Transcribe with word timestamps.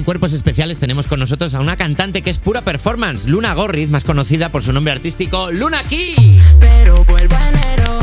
en 0.00 0.04
Cuerpos 0.04 0.32
Especiales 0.32 0.78
tenemos 0.78 1.06
con 1.06 1.20
nosotros 1.20 1.52
a 1.52 1.60
una 1.60 1.76
cantante 1.76 2.22
que 2.22 2.30
es 2.30 2.38
pura 2.38 2.62
performance, 2.62 3.26
Luna 3.26 3.52
Gorriz, 3.52 3.90
más 3.90 4.02
conocida 4.02 4.50
por 4.50 4.62
su 4.62 4.72
nombre 4.72 4.94
artístico, 4.94 5.50
Luna 5.50 5.82
Key. 5.90 6.38
Pero 6.58 7.04
vuelvo 7.04 7.36
a 7.36 7.48
enero. 7.50 7.98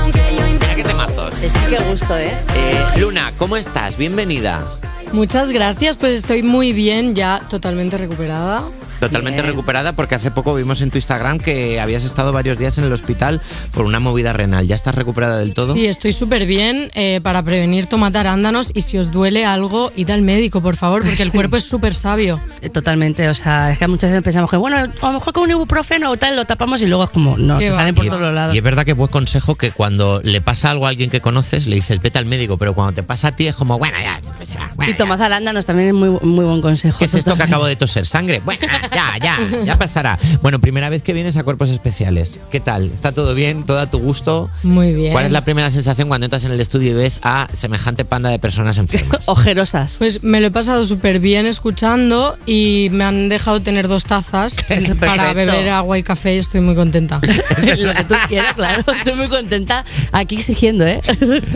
Aunque 0.00 0.22
yo 0.38 0.46
Mira 0.46 0.74
qué 0.74 0.82
temazos. 0.82 1.34
Es 1.42 1.52
que 1.52 1.76
qué 1.76 1.82
gusto, 1.90 2.16
¿eh? 2.16 2.32
Eh, 2.56 2.86
Luna, 2.98 3.32
¿cómo 3.36 3.58
estás? 3.58 3.98
Bienvenida. 3.98 4.66
Muchas 5.12 5.52
gracias, 5.52 5.98
pues 5.98 6.20
estoy 6.20 6.42
muy 6.42 6.72
bien, 6.72 7.14
ya 7.14 7.42
totalmente 7.50 7.98
recuperada. 7.98 8.64
Totalmente 9.00 9.40
Bien. 9.42 9.52
recuperada 9.52 9.92
porque 9.94 10.14
hace 10.14 10.30
poco 10.30 10.54
vimos 10.54 10.80
en 10.82 10.90
tu 10.90 10.98
Instagram 10.98 11.38
que 11.38 11.80
habías 11.80 12.04
estado 12.04 12.32
varios 12.32 12.58
días 12.58 12.76
en 12.78 12.84
el 12.84 12.92
hospital 12.92 13.40
por 13.72 13.84
una 13.84 13.98
movida 14.00 14.32
renal. 14.32 14.66
¿Ya 14.66 14.74
estás 14.74 14.94
recuperada 14.94 15.38
del 15.38 15.54
todo? 15.54 15.74
Sí, 15.74 15.86
estoy 15.86 16.12
súper 16.12 16.46
bien 16.46 16.90
eh, 16.94 17.20
para 17.22 17.42
prevenir 17.42 17.86
tomar 17.86 18.16
arándanos 18.16 18.70
y 18.74 18.82
si 18.82 18.98
os 18.98 19.10
duele 19.10 19.44
algo, 19.46 19.92
id 19.96 20.10
al 20.10 20.22
médico, 20.22 20.60
por 20.60 20.76
favor, 20.76 21.02
porque 21.02 21.22
el 21.22 21.32
cuerpo 21.32 21.56
es 21.56 21.62
súper 21.64 21.94
sabio. 21.94 22.40
Eh, 22.60 22.68
Totalmente, 22.68 23.28
o 23.28 23.34
sea, 23.34 23.72
es 23.72 23.78
que 23.78 23.88
muchas 23.88 24.10
veces 24.10 24.22
pensamos 24.22 24.50
que, 24.50 24.56
bueno, 24.56 24.76
a 24.76 24.86
lo 24.86 25.12
mejor 25.12 25.32
con 25.32 25.42
un 25.44 25.50
ibuprofeno 25.50 26.10
o 26.10 26.16
tal 26.16 26.36
lo 26.36 26.44
tapamos 26.44 26.80
y 26.82 26.86
luego 26.86 27.04
es 27.04 27.10
como, 27.10 27.36
no, 27.38 27.58
te 27.58 27.72
salen 27.72 27.94
por 27.94 28.04
Y- 28.04 28.08
todos 28.08 28.20
los 28.22 28.34
lados. 28.34 28.54
Y 28.54 28.58
es 28.58 28.64
verdad 28.64 28.84
que 28.84 28.90
es 28.92 28.96
buen 28.96 29.10
consejo 29.10 29.54
que 29.54 29.70
cuando 29.70 30.20
le 30.22 30.40
pasa 30.40 30.70
algo 30.70 30.86
a 30.86 30.90
alguien 30.90 31.10
que 31.10 31.20
conoces, 31.20 31.66
le 31.66 31.76
dices 31.76 32.00
vete 32.00 32.18
al 32.18 32.26
médico, 32.26 32.58
pero 32.58 32.74
cuando 32.74 32.92
te 32.94 33.02
pasa 33.02 33.28
a 33.28 33.32
ti 33.36 33.46
es 33.46 33.54
como, 33.56 33.78
bueno, 33.78 33.96
ya, 34.02 34.20
pues 34.36 34.48
ya, 34.50 34.70
bueno, 34.76 34.92
Y 34.92 34.94
tomar 34.96 35.20
arándanos 35.22 35.64
también 35.66 35.88
es 35.88 35.94
muy, 35.94 36.10
muy 36.22 36.44
buen 36.44 36.60
consejo. 36.60 36.98
¿Qué 36.98 37.04
es 37.06 37.14
esto 37.14 37.36
que 37.36 37.42
acabo 37.42 37.66
de 37.66 37.76
toser? 37.76 38.06
¿Sangre? 38.06 38.40
Bueno, 38.44 38.60
ya, 38.92 39.16
ya, 39.20 39.38
ya 39.64 39.78
pasará. 39.78 40.18
Bueno, 40.42 40.60
primera 40.60 40.88
vez 40.88 41.02
que 41.02 41.12
vienes 41.12 41.36
a 41.36 41.44
Cuerpos 41.44 41.70
Especiales. 41.70 42.38
¿Qué 42.50 42.60
tal? 42.60 42.86
¿Está 42.86 43.12
todo 43.12 43.34
bien? 43.34 43.64
¿Todo 43.64 43.78
a 43.78 43.86
tu 43.86 43.98
gusto? 43.98 44.50
Muy 44.62 44.92
bien. 44.92 45.12
¿Cuál 45.12 45.26
es 45.26 45.32
la 45.32 45.44
primera 45.44 45.70
sensación 45.70 46.08
cuando 46.08 46.26
entras 46.26 46.44
en 46.44 46.52
el 46.52 46.60
estudio 46.60 46.90
y 46.90 46.94
ves 46.94 47.20
a 47.22 47.48
semejante 47.52 48.04
panda 48.04 48.30
de 48.30 48.38
personas 48.38 48.78
enfermas? 48.78 49.20
Ojerosas. 49.26 49.96
Pues 49.98 50.22
me 50.22 50.40
lo 50.40 50.48
he 50.48 50.50
pasado 50.50 50.84
súper 50.86 51.20
bien 51.20 51.46
escuchando 51.46 52.36
y 52.46 52.88
me 52.92 53.04
han 53.04 53.28
dejado 53.28 53.60
tener 53.60 53.88
dos 53.88 54.04
tazas 54.04 54.56
para 55.00 55.32
beber 55.32 55.68
agua 55.68 55.98
y 55.98 56.02
café 56.02 56.36
y 56.36 56.38
estoy 56.38 56.60
muy 56.60 56.74
contenta. 56.74 57.20
lo 57.78 57.94
que 57.94 58.04
tú 58.04 58.14
quieras, 58.28 58.54
claro. 58.54 58.84
Estoy 58.92 59.14
muy 59.14 59.28
contenta 59.28 59.84
aquí 60.12 60.36
exigiendo, 60.36 60.86
¿eh? 60.86 61.00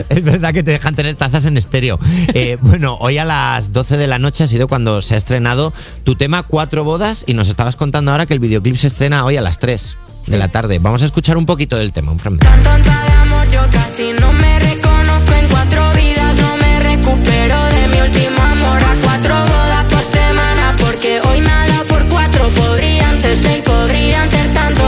Es 0.09 0.23
verdad 0.23 0.53
que 0.53 0.63
te 0.63 0.71
dejan 0.71 0.95
tener 0.95 1.15
tazas 1.15 1.45
en 1.45 1.57
estéreo. 1.57 1.99
Eh, 2.33 2.57
bueno, 2.61 2.97
hoy 2.99 3.17
a 3.17 3.25
las 3.25 3.73
12 3.73 3.97
de 3.97 4.07
la 4.07 4.19
noche 4.19 4.43
ha 4.43 4.47
sido 4.47 4.67
cuando 4.67 5.01
se 5.01 5.15
ha 5.15 5.17
estrenado 5.17 5.73
tu 6.03 6.15
tema 6.15 6.43
Cuatro 6.43 6.83
Bodas 6.83 7.23
y 7.25 7.33
nos 7.33 7.49
estabas 7.49 7.75
contando 7.75 8.11
ahora 8.11 8.25
que 8.25 8.33
el 8.33 8.39
videoclip 8.39 8.75
se 8.75 8.87
estrena 8.87 9.25
hoy 9.25 9.37
a 9.37 9.41
las 9.41 9.59
3 9.59 9.97
de 10.27 10.37
la 10.37 10.47
tarde. 10.47 10.79
Vamos 10.79 11.01
a 11.03 11.05
escuchar 11.05 11.37
un 11.37 11.45
poquito 11.45 11.77
del 11.77 11.91
tema, 11.93 12.11
un 12.11 12.19
fragmento. 12.19 12.45
Tan 12.47 12.63
tonta 12.63 13.03
de 13.03 13.11
amor, 13.11 13.49
yo 13.51 13.61
casi 13.71 14.11
no 14.19 14.31
me 14.33 14.59
reconozco 14.59 15.33
en 15.39 15.47
cuatro 15.49 15.91
vidas. 15.93 16.37
No 16.37 16.57
me 16.57 16.79
recupero 16.79 17.63
de 17.65 17.87
mi 17.87 18.01
último 18.01 18.41
amor. 18.41 18.83
A 18.83 18.95
cuatro 19.03 19.35
bodas 19.41 19.85
por 19.85 20.01
semana, 20.01 20.75
porque 20.79 21.19
hoy 21.21 21.41
me 21.41 21.49
ha 21.51 21.67
dado 21.67 21.85
por 21.85 22.07
cuatro. 22.09 22.47
Podrían 22.49 23.19
ser 23.19 23.37
seis, 23.37 23.61
podrían 23.63 24.29
ser 24.29 24.51
tanto. 24.51 24.83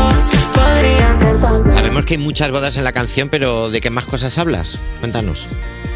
Podrían 0.53 1.19
ser 1.21 1.41
tanto. 1.41 1.71
Sabemos 1.75 2.05
que 2.05 2.13
hay 2.15 2.19
muchas 2.19 2.49
bodas 2.51 2.77
en 2.77 2.83
la 2.83 2.91
canción, 2.93 3.29
pero 3.29 3.69
¿de 3.69 3.79
qué 3.81 3.89
más 3.91 4.05
cosas 4.05 4.37
hablas? 4.37 4.79
Cuéntanos. 4.99 5.45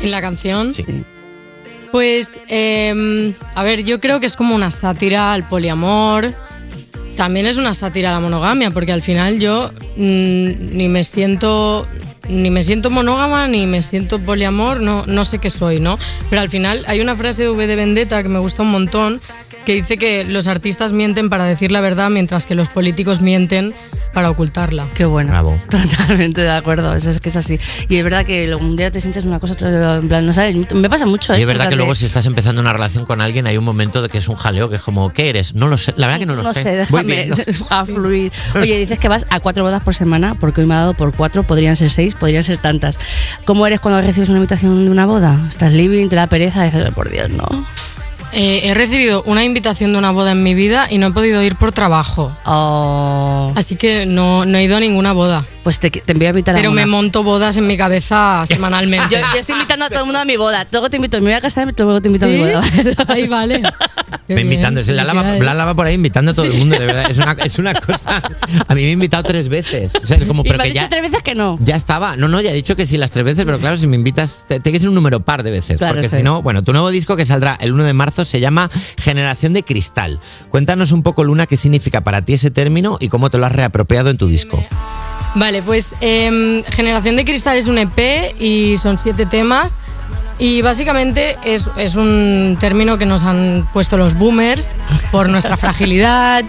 En 0.02 0.11
la 0.11 0.22
canción, 0.22 0.73
Sí. 0.73 0.86
Pues, 1.92 2.30
eh, 2.47 3.34
a 3.56 3.64
ver, 3.64 3.84
yo 3.84 4.00
creo 4.00 4.20
que 4.20 4.25
es 4.25 4.36
como 4.36 4.56
una 4.56 4.72
sátira 4.72 5.34
al 5.34 5.47
poliamor. 5.47 6.33
También 7.16 7.45
es 7.45 7.58
una 7.58 7.73
sátira 7.73 8.09
a 8.09 8.14
la 8.14 8.20
monogamia, 8.20 8.72
porque 8.72 8.92
al 8.92 9.02
final 9.02 9.39
yo 9.39 9.72
mm, 9.98 10.78
ni 10.78 10.88
me 10.88 11.03
siento 11.03 11.88
ni 12.30 12.50
me 12.50 12.64
siento 12.64 12.89
monógama 12.89 13.48
ni 13.48 13.67
me 13.67 13.81
siento 13.81 14.20
poliamor, 14.20 14.81
no, 14.81 15.06
no 15.06 15.25
sé 15.25 15.39
qué 15.39 15.50
soy, 15.50 15.80
¿no? 15.80 15.98
Pero 16.30 16.42
al 16.42 16.50
final 16.50 16.83
hay 16.88 17.02
una 17.02 17.16
frase 17.16 17.44
de 17.44 17.50
V 17.50 17.67
de 17.67 17.75
Vendetta 17.75 18.23
que 18.23 18.30
me 18.30 18.39
gusta 18.39 18.61
un 18.61 18.72
montón 18.72 19.22
que 19.66 19.73
dice 19.73 19.98
que 19.98 20.23
los 20.23 20.48
artistas 20.48 20.92
mienten 20.92 21.30
para 21.30 21.45
decir 21.45 21.72
la 21.72 21.81
verdad 21.81 22.09
mientras 22.09 22.45
que 22.45 22.56
los 22.56 22.70
políticos 22.70 23.22
mienten 23.22 23.73
para 24.14 24.30
ocultarla. 24.30 24.88
Qué 24.94 25.06
bueno. 25.06 25.31
Bravo. 25.31 25.58
Totalmente 25.70 26.42
de 26.42 26.52
acuerdo. 26.52 26.95
Es, 26.95 27.05
es 27.05 27.20
que 27.20 27.30
es 27.30 27.36
así. 27.36 27.60
Y 27.88 27.98
es 27.98 28.04
verdad 28.04 28.26
que 28.26 28.54
un 28.55 28.76
día 28.76 28.92
te 28.92 29.00
sientes 29.00 29.26
una 29.26 29.39
cosa, 29.39 29.54
otro, 29.54 29.67
en 29.95 30.08
plan, 30.08 30.26
no 30.26 30.33
sabes. 30.33 30.55
Me 30.73 30.89
pasa 30.89 31.05
mucho. 31.05 31.33
Y 31.33 31.36
es 31.36 31.39
esto, 31.42 31.48
verdad 31.48 31.70
que 31.70 31.76
luego 31.76 31.95
si 31.95 32.05
estás 32.05 32.26
empezando 32.26 32.61
una 32.61 32.73
relación 32.73 33.05
con 33.05 33.21
alguien 33.21 33.48
hay 33.48 33.58
un 33.58 33.64
momento 33.64 34.02
de 34.02 34.10
que 34.10 34.17
es 34.17 34.27
un 34.27 34.36
jaleo 34.36 34.70
que 34.70 34.77
es 34.77 34.82
como, 34.82 35.11
¿qué 35.14 35.30
eres? 35.30 35.54
No 35.54 35.67
lo 35.67 35.77
sé. 35.77 35.94
La 35.95 36.08
verdad 36.08 36.20
que 36.20 36.26
no 36.26 36.36
lo 36.36 36.44
no 36.44 36.54
sé. 36.54 36.64
sé, 36.64 36.76
déjame 36.76 37.30
a 37.70 37.86
fluir. 37.86 38.32
Oye, 38.55 38.77
dices 38.80 39.00
que 39.00 39.08
vas 39.08 39.26
a 39.30 39.39
cuatro 39.39 39.64
bodas 39.64 39.82
por 39.83 39.95
semana, 39.95 40.36
porque 40.36 40.61
hoy 40.61 40.67
me 40.67 40.76
ha 40.76 40.80
dado 40.80 40.94
por 40.94 41.14
cuatro, 41.14 41.44
podrían 41.44 41.76
ser 41.76 41.89
seis, 41.89 42.16
podrían 42.16 42.44
ser 42.44 42.58
tantas. 42.58 42.98
¿Cómo 43.45 43.66
eres 43.67 43.80
cuando 43.80 44.02
recibes 44.02 44.30
una 44.30 44.38
invitación 44.39 44.86
de 44.86 44.92
una 44.92 45.05
boda? 45.05 45.39
Estás 45.48 45.73
living, 45.73 46.08
te 46.10 46.16
da 46.16 46.27
pereza, 46.27 46.64
dices, 46.64 46.89
por 46.92 47.10
Dios, 47.10 47.30
no. 47.30 47.66
Eh, 48.33 48.61
he 48.69 48.73
recibido 48.73 49.23
una 49.25 49.43
invitación 49.43 49.92
de 49.92 49.99
una 49.99 50.11
boda 50.11 50.31
en 50.31 50.43
mi 50.43 50.53
vida 50.53 50.87
y 50.89 50.97
no 50.97 51.08
he 51.08 51.11
podido 51.11 51.43
ir 51.43 51.55
por 51.55 51.71
trabajo. 51.71 52.31
Oh, 52.45 53.52
Así 53.55 53.75
que 53.75 54.05
no, 54.05 54.45
no 54.45 54.58
he 54.58 54.64
ido 54.64 54.77
a 54.77 54.80
ninguna 54.80 55.11
boda. 55.11 55.45
Pues 55.64 55.80
te, 55.80 55.92
te 55.92 56.11
envío 56.11 56.27
a 56.27 56.32
invitar 56.32 56.55
a 56.55 56.58
Pero 56.58 56.72
me 56.72 56.83
una. 56.83 56.92
monto 56.92 57.23
bodas 57.23 57.55
en 57.58 57.67
mi 57.67 57.77
cabeza 57.77 58.44
semanalmente. 58.48 59.16
Yo, 59.16 59.20
yo 59.33 59.39
estoy 59.39 59.55
invitando 59.55 59.86
a 59.86 59.89
todo 59.89 59.99
el 59.99 60.05
mundo 60.05 60.20
a 60.20 60.26
mi 60.26 60.38
boda. 60.38 60.66
Luego 60.72 60.89
te 60.89 60.95
invito, 60.98 61.17
me 61.17 61.26
voy 61.26 61.33
a 61.33 61.42
casar 61.42 61.67
y 61.70 61.73
luego 61.82 62.02
te 62.02 62.08
invito 62.08 62.26
a 62.26 62.30
mi 62.30 62.36
¿Sí? 62.36 62.39
boda. 62.39 62.61
Ahí 63.08 63.27
vale. 63.27 63.61
Qué 64.27 64.36
Me 64.36 64.42
invitando, 64.42 64.82
bien, 64.82 64.95
la 64.95 65.04
lava, 65.04 65.23
la 65.23 65.54
lava 65.54 65.73
por 65.76 65.86
ahí 65.88 65.95
invitando 65.95 66.32
a 66.32 66.33
todo 66.33 66.45
el 66.45 66.54
mundo, 66.54 66.77
de 66.80 66.86
verdad. 66.86 67.10
Es 67.11 67.17
una, 67.17 67.32
es 67.44 67.58
una 67.60 67.73
cosa. 67.73 68.21
A 68.67 68.76
mí 68.76 68.82
me 68.83 68.88
ha 68.89 68.92
invitado 68.92 69.23
tres 69.23 69.50
veces. 69.50 69.94
O 70.02 70.05
sea, 70.08 70.17
es 70.17 70.26
como, 70.26 70.42
y 70.42 70.44
pero 70.45 70.58
me 70.58 70.64
has 70.64 70.67
que 70.67 70.73
dicho 70.73 70.83
ya, 70.86 70.89
tres 70.89 71.02
veces 71.02 71.23
que 71.23 71.36
no. 71.36 71.58
ya 71.61 71.76
estaba. 71.76 72.16
No, 72.17 72.27
no, 72.27 72.39
ya 72.39 72.52
he 72.52 72.54
dicho 72.54 72.76
que 72.76 72.86
sí 72.86 72.98
las 72.98 73.11
tres 73.11 73.26
veces, 73.26 73.44
pero 73.45 73.58
claro, 73.60 73.77
si 73.77 73.88
me 73.88 73.95
invitas, 73.95 74.45
te- 74.48 74.60
tiene 74.60 74.76
que 74.77 74.80
ser 74.80 74.89
un 74.89 74.95
número 74.95 75.20
par 75.21 75.44
de 75.44 75.52
veces. 75.52 75.77
Claro, 75.77 75.95
porque 75.95 76.10
sí. 76.10 76.17
si 76.17 76.23
no, 76.23 76.42
bueno, 76.42 76.64
tu 76.64 76.71
nuevo 76.71 76.89
disco 76.92 77.16
que 77.16 77.26
saldrá 77.26 77.58
el 77.60 77.73
1 77.73 77.83
de 77.83 77.94
marzo 77.94 78.23
se 78.26 78.39
llama 78.39 78.70
Generación 78.98 79.54
de 79.54 79.64
Cristal. 79.64 80.20
Cuéntanos 80.50 80.92
un 80.92 81.04
poco, 81.04 81.23
Luna, 81.23 81.45
qué 81.48 81.58
significa 81.58 82.02
para 82.02 82.23
ti 82.23 82.33
ese 82.33 82.52
término 82.52 82.98
y 83.02 83.10
cómo 83.10 83.30
te 83.30 83.38
lo 83.38 83.45
has 83.45 83.52
reapropiado 83.52 84.10
en 84.10 84.17
tu 84.17 84.27
disco. 84.27 84.64
Vale, 85.36 85.61
pues 85.61 85.95
em, 86.02 86.64
Generación 86.64 87.15
de 87.15 87.25
Cristal 87.25 87.58
es 87.58 87.67
un 87.67 87.77
EP 87.77 88.36
y 88.39 88.77
son 88.77 88.99
siete 88.99 89.25
temas. 89.25 89.77
Y 90.39 90.61
básicamente 90.61 91.37
es, 91.45 91.67
es 91.77 91.95
un 91.95 92.58
término 92.59 92.97
que 92.97 93.05
nos 93.05 93.23
han 93.23 93.70
puesto 93.73 93.95
los 93.95 94.15
boomers 94.15 94.67
por 95.11 95.30
nuestra 95.30 95.55
fragilidad 95.58 96.43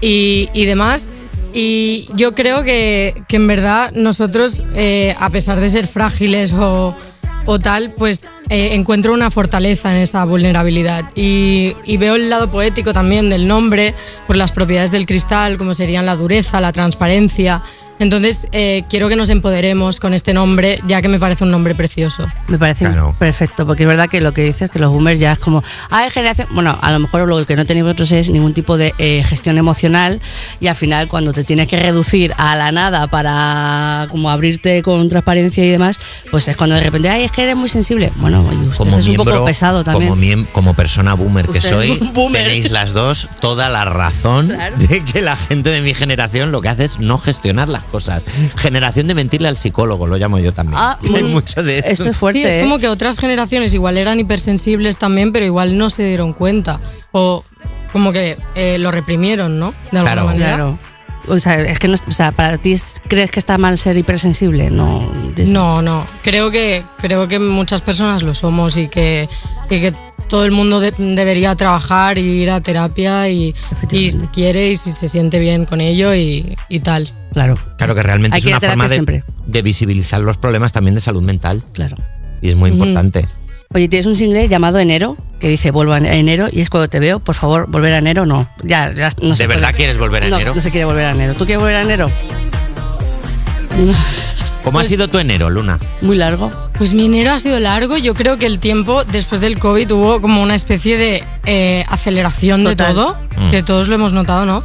y, 0.00 0.48
y 0.52 0.64
demás. 0.64 1.06
Y 1.52 2.08
yo 2.14 2.34
creo 2.34 2.62
que, 2.64 3.14
que 3.28 3.36
en 3.36 3.46
verdad 3.46 3.90
nosotros, 3.94 4.62
eh, 4.74 5.16
a 5.18 5.30
pesar 5.30 5.58
de 5.58 5.68
ser 5.70 5.86
frágiles 5.86 6.52
o, 6.52 6.94
o 7.46 7.58
tal, 7.58 7.92
pues 7.96 8.20
eh, 8.48 8.70
encuentro 8.74 9.12
una 9.12 9.30
fortaleza 9.30 9.90
en 9.90 10.02
esa 10.02 10.24
vulnerabilidad. 10.24 11.04
Y, 11.14 11.74
y 11.84 11.96
veo 11.96 12.16
el 12.16 12.28
lado 12.28 12.50
poético 12.50 12.92
también 12.92 13.30
del 13.30 13.48
nombre, 13.48 13.94
por 14.26 14.36
las 14.36 14.52
propiedades 14.52 14.90
del 14.90 15.06
cristal, 15.06 15.56
como 15.56 15.74
serían 15.74 16.06
la 16.06 16.16
dureza, 16.16 16.60
la 16.60 16.72
transparencia. 16.72 17.62
Entonces, 17.98 18.46
eh, 18.52 18.84
quiero 18.90 19.08
que 19.08 19.16
nos 19.16 19.30
empoderemos 19.30 20.00
con 20.00 20.12
este 20.14 20.32
nombre, 20.34 20.80
ya 20.86 21.00
que 21.00 21.08
me 21.08 21.18
parece 21.18 21.44
un 21.44 21.50
nombre 21.50 21.74
precioso. 21.74 22.26
Me 22.48 22.58
parece 22.58 22.84
Claro. 22.84 23.14
perfecto, 23.18 23.66
porque 23.66 23.84
es 23.84 23.88
verdad 23.88 24.08
que 24.08 24.20
lo 24.20 24.32
que 24.32 24.42
dices, 24.42 24.70
que 24.70 24.78
los 24.78 24.90
boomers 24.92 25.18
ya 25.18 25.32
es 25.32 25.38
como, 25.38 25.62
hay 25.90 26.10
generación, 26.10 26.48
bueno, 26.52 26.78
a 26.80 26.92
lo 26.92 26.98
mejor 26.98 27.26
lo 27.26 27.44
que 27.46 27.56
no 27.56 27.64
tenéis 27.64 27.84
vosotros 27.84 28.12
es 28.12 28.28
ningún 28.30 28.52
tipo 28.52 28.76
de 28.76 28.94
eh, 28.98 29.24
gestión 29.26 29.56
emocional 29.58 30.20
y 30.60 30.66
al 30.66 30.74
final 30.74 31.08
cuando 31.08 31.32
te 31.32 31.42
tienes 31.44 31.68
que 31.68 31.76
reducir 31.78 32.32
a 32.36 32.54
la 32.54 32.70
nada 32.72 33.06
para 33.06 34.06
como 34.10 34.30
abrirte 34.30 34.82
con 34.82 35.08
transparencia 35.08 35.64
y 35.64 35.68
demás, 35.70 35.98
pues 36.30 36.48
es 36.48 36.56
cuando 36.56 36.74
de 36.76 36.82
repente, 36.82 37.08
ay, 37.08 37.24
es 37.24 37.32
que 37.32 37.44
eres 37.44 37.56
muy 37.56 37.68
sensible. 37.68 38.12
Bueno, 38.16 38.44
y 38.52 38.56
usted 38.66 38.76
Como 38.76 38.98
es 38.98 39.06
un 39.06 39.16
poco 39.16 39.44
pesado 39.44 39.84
también. 39.84 40.10
Como, 40.10 40.52
como 40.52 40.74
persona 40.74 41.14
boomer 41.14 41.46
que 41.48 41.60
soy, 41.62 41.92
es 41.92 42.12
boomer. 42.12 42.42
tenéis 42.42 42.70
las 42.70 42.92
dos 42.92 43.28
toda 43.40 43.68
la 43.70 43.84
razón 43.86 44.48
Claro. 44.48 44.76
de 44.76 45.02
que 45.04 45.20
la 45.22 45.36
gente 45.36 45.70
de 45.70 45.80
mi 45.80 45.94
generación 45.94 46.52
lo 46.52 46.60
que 46.60 46.68
hace 46.68 46.84
es 46.84 46.98
no 46.98 47.18
gestionar 47.18 47.68
las 47.68 47.85
cosas. 47.86 48.24
Generación 48.56 49.06
de 49.06 49.14
mentirle 49.14 49.48
al 49.48 49.56
psicólogo, 49.56 50.06
lo 50.06 50.16
llamo 50.16 50.38
yo 50.38 50.52
también. 50.52 50.78
Ah, 50.80 50.98
Hay 51.14 51.22
mm, 51.24 51.30
mucho 51.32 51.62
de 51.62 51.78
esto. 51.78 51.90
Eso 51.90 52.04
es 52.10 52.16
fuerte. 52.16 52.40
Sí, 52.40 52.44
es 52.46 52.50
¿eh? 52.60 52.62
como 52.62 52.78
que 52.78 52.88
otras 52.88 53.18
generaciones 53.18 53.72
igual 53.74 53.96
eran 53.98 54.20
hipersensibles 54.20 54.96
también, 54.96 55.32
pero 55.32 55.44
igual 55.46 55.76
no 55.78 55.90
se 55.90 56.04
dieron 56.04 56.32
cuenta. 56.32 56.80
O 57.12 57.44
como 57.92 58.12
que 58.12 58.36
eh, 58.54 58.78
lo 58.78 58.90
reprimieron, 58.90 59.58
¿no? 59.58 59.72
De 59.92 59.98
alguna 59.98 60.12
Claro. 60.12 60.24
manera. 60.26 60.46
Claro. 60.54 60.78
O 61.28 61.40
sea, 61.40 61.54
es 61.60 61.78
que 61.80 61.88
no, 61.88 61.96
o 62.06 62.12
sea, 62.12 62.30
para 62.30 62.56
ti 62.56 62.72
es- 62.72 62.94
crees 63.08 63.30
que 63.32 63.40
está 63.40 63.58
mal 63.58 63.78
ser 63.78 63.96
hipersensible, 63.98 64.70
no. 64.70 65.10
No, 65.46 65.82
no. 65.82 66.06
Creo 66.22 66.52
que, 66.52 66.84
creo 66.98 67.26
que 67.26 67.38
muchas 67.40 67.80
personas 67.80 68.22
lo 68.22 68.32
somos 68.34 68.76
y 68.76 68.86
que, 68.86 69.28
y 69.68 69.80
que 69.80 69.92
todo 70.28 70.44
el 70.44 70.52
mundo 70.52 70.78
de- 70.78 70.92
debería 70.96 71.56
trabajar 71.56 72.18
y 72.18 72.22
ir 72.42 72.50
a 72.50 72.60
terapia 72.60 73.28
y, 73.28 73.56
si 73.90 74.12
quiere 74.32 74.70
y 74.70 74.76
si 74.76 74.92
se 74.92 75.08
siente 75.08 75.40
bien 75.40 75.64
con 75.64 75.80
ello 75.80 76.14
y, 76.14 76.56
y 76.68 76.78
tal. 76.80 77.10
Claro, 77.36 77.54
Claro 77.76 77.94
que 77.94 78.02
realmente 78.02 78.34
Hay 78.34 78.38
es 78.38 78.44
que 78.46 78.50
una 78.50 78.60
forma 78.60 78.88
de, 78.88 79.62
visibilizar 79.62 80.22
los 80.22 80.38
problemas 80.38 80.72
también 80.72 80.94
de 80.94 81.02
salud 81.02 81.20
mental 81.20 81.62
claro. 81.74 81.94
y 82.40 82.48
es 82.48 82.56
muy 82.56 82.70
importante. 82.70 83.28
Oye, 83.74 83.88
tienes 83.88 84.06
un 84.06 84.16
single 84.16 84.48
llamado 84.48 84.78
Enero, 84.78 85.18
que 85.38 85.50
dice 85.50 85.70
vuelvo 85.70 85.92
a 85.92 85.98
enero, 85.98 86.48
y 86.50 86.62
es 86.62 86.70
cuando 86.70 86.88
te 86.88 86.98
veo, 86.98 87.18
por 87.20 87.34
favor, 87.34 87.66
volver 87.68 87.92
a 87.92 87.98
enero, 87.98 88.24
no. 88.24 88.48
Ya, 88.64 88.90
ya 88.94 89.10
no 89.20 89.34
se 89.36 89.42
¿De 89.42 89.48
verdad 89.48 89.64
puede. 89.64 89.74
quieres 89.76 89.98
volver 89.98 90.22
a 90.22 90.28
No, 90.30 90.36
enero? 90.36 90.54
No 90.54 90.62
se 90.62 90.70
quiere 90.70 90.86
volver 90.86 91.04
a 91.04 91.10
enero. 91.10 91.34
¿Tú 91.34 91.44
quieres 91.44 91.60
volver 91.60 91.76
a 91.76 91.82
enero? 91.82 92.10
¿Cómo 94.64 94.78
ha 94.78 94.80
Pues- 94.80 94.88
sido 94.88 95.08
tu 95.08 95.18
enero, 95.18 95.50
Luna? 95.50 95.78
Muy 96.00 96.16
largo. 96.16 96.50
Pues 96.78 96.94
mi 96.94 97.04
enero 97.04 97.32
ha 97.32 97.38
sido 97.38 97.60
largo. 97.60 97.98
Yo 97.98 98.14
creo 98.14 98.38
que 98.38 98.46
el 98.46 98.58
tiempo 98.60 99.04
después 99.04 99.40
del 99.42 99.58
COVID 99.58 99.90
hubo 99.92 100.20
como 100.22 100.42
una 100.42 100.54
especie 100.54 100.96
de 100.96 101.22
eh, 101.44 101.84
aceleración 101.88 102.64
Total. 102.64 102.88
de 102.88 102.94
todo, 102.94 103.16
Mm. 103.36 103.50
que 103.50 103.62
todos 103.62 103.88
lo 103.88 103.94
hemos 103.96 104.12
notado, 104.14 104.46
¿no? 104.46 104.64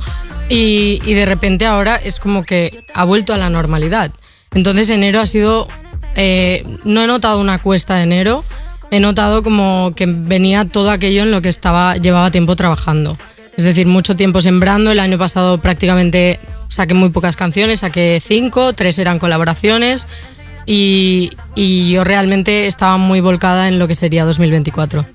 Y, 0.53 1.13
de 1.13 1.25
repente 1.25 1.65
ahora 1.65 1.95
es 1.95 2.19
como 2.19 2.43
que 2.43 2.83
ha 2.93 3.05
vuelto 3.05 3.33
a 3.33 3.37
la 3.37 3.49
normalidad. 3.49 4.11
Entonces 4.53 4.89
enero 4.89 5.21
ha 5.21 5.25
sido... 5.25 5.67
eh, 6.15 6.65
no 6.83 7.03
he 7.03 7.07
notado 7.07 7.39
una 7.39 7.59
cuesta 7.59 7.95
de 7.95 8.03
enero, 8.03 8.43
he 8.91 8.99
notado 8.99 9.43
como 9.43 9.93
que 9.95 10.05
venía 10.07 10.65
todo 10.65 10.91
aquello 10.91 11.23
en 11.23 11.31
lo 11.31 11.41
que 11.41 11.47
estaba 11.47 11.95
llevaba 11.95 12.31
tiempo 12.31 12.57
trabajando. 12.57 13.17
Es 13.55 13.63
decir, 13.63 13.87
mucho 13.87 14.17
tiempo 14.17 14.41
sembrando. 14.41 14.91
El 14.91 14.99
año 14.99 15.17
pasado 15.17 15.57
prácticamente 15.57 16.37
saqué 16.67 16.93
muy 16.93 17.09
pocas 17.09 17.37
canciones, 17.37 17.79
saqué 17.79 18.21
cinco, 18.25 18.73
tres 18.73 18.99
eran 18.99 19.19
colaboraciones 19.19 20.05
y 20.65 21.31
yo 21.91 22.03
realmente 22.03 22.67
estaba 22.67 22.97
muy 22.97 23.21
volcada 23.21 23.69
en 23.69 23.79
lo 23.79 23.87
que 23.87 23.95
sería 23.95 24.25
2024. 24.25 25.05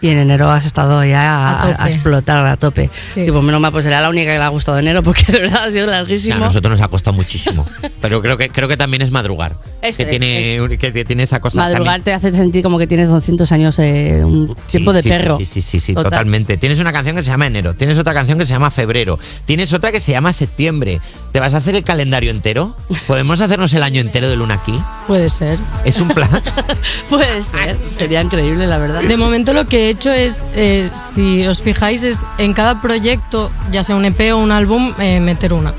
Y 0.00 0.08
en 0.08 0.18
enero 0.18 0.50
has 0.50 0.66
estado 0.66 1.02
ya 1.04 1.32
a, 1.32 1.62
A 1.62 1.84
a 1.84 1.90
explotar 1.90 2.44
a 2.46 2.56
tope. 2.56 2.90
Sí. 3.14 3.22
Y 3.22 3.30
pues 3.30 3.42
menos 3.42 3.60
mal, 3.60 3.72
pues 3.72 3.84
será 3.84 4.00
la 4.02 4.08
única 4.10 4.32
que 4.32 4.38
le 4.38 4.44
ha 4.44 4.48
gustado 4.48 4.78
enero 4.78 5.02
porque 5.02 5.24
de 5.32 5.40
verdad 5.40 5.64
ha 5.64 5.70
sido 5.72 5.86
larguísimo. 5.86 6.36
a 6.36 6.38
nosotros 6.38 6.72
nos 6.72 6.80
ha 6.80 6.88
costado 6.88 7.16
muchísimo. 7.16 7.66
Pero 8.00 8.20
creo 8.20 8.36
que, 8.36 8.50
creo 8.50 8.68
que 8.68 8.76
también 8.76 9.02
es 9.02 9.10
madrugar. 9.10 9.58
Eso 9.80 9.96
que, 9.98 10.02
es, 10.04 10.08
tiene, 10.10 10.78
que 10.78 11.04
tiene 11.04 11.22
esa 11.22 11.40
cosa. 11.40 11.58
Madrugar 11.60 11.84
también. 12.00 12.02
te 12.04 12.12
hace 12.14 12.32
sentir 12.32 12.62
como 12.62 12.78
que 12.78 12.86
tienes 12.86 13.08
200 13.08 13.50
años, 13.52 13.78
eh, 13.78 14.22
un 14.24 14.48
Sí, 14.66 14.72
tiempo 14.78 14.92
de 14.92 15.02
sí, 15.02 15.08
perro. 15.08 15.38
Sí, 15.38 15.46
sí, 15.46 15.62
sí, 15.62 15.80
sí, 15.80 15.94
Total. 15.94 16.10
totalmente. 16.10 16.56
Tienes 16.56 16.80
una 16.80 16.92
canción 16.92 17.16
que 17.16 17.22
se 17.22 17.30
llama 17.30 17.46
enero, 17.46 17.74
tienes 17.74 17.96
otra 17.98 18.14
canción 18.14 18.38
que 18.38 18.46
se 18.46 18.52
llama 18.52 18.70
febrero, 18.70 19.18
tienes 19.46 19.72
otra 19.72 19.90
que 19.92 20.00
se 20.00 20.12
llama 20.12 20.32
septiembre. 20.32 21.00
¿Te 21.32 21.40
vas 21.40 21.52
a 21.54 21.56
hacer 21.58 21.74
el 21.74 21.82
calendario 21.82 22.30
entero? 22.30 22.76
¿Podemos 23.06 23.40
hacernos 23.40 23.72
el 23.74 23.82
año 23.82 24.00
entero 24.00 24.30
de 24.30 24.36
luna 24.36 24.54
aquí? 24.54 24.78
Puede 25.06 25.28
ser. 25.30 25.58
Es 25.84 25.98
un 25.98 26.08
plan. 26.08 26.30
Puede 27.10 27.42
ser, 27.42 27.76
sería 27.98 28.20
increíble, 28.20 28.66
la 28.66 28.78
verdad. 28.78 29.02
De 29.02 29.16
momento 29.16 29.52
lo 29.52 29.66
que 29.66 29.73
he 29.76 29.88
hecho 29.88 30.10
es, 30.12 30.38
eh, 30.54 30.90
si 31.14 31.46
os 31.46 31.62
fijáis, 31.62 32.02
es 32.02 32.20
en 32.38 32.52
cada 32.52 32.80
proyecto, 32.80 33.50
ya 33.70 33.82
sea 33.82 33.96
un 33.96 34.04
EP 34.04 34.32
o 34.32 34.38
un 34.38 34.52
álbum, 34.52 34.94
eh, 34.98 35.20
meter 35.20 35.52
una. 35.52 35.74